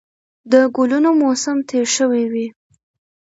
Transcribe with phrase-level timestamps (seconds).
[0.51, 2.47] د ګلونو موسم تېر شوی وي